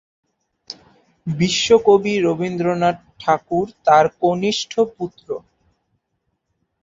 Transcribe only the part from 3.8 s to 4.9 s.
তার কনিষ্ঠ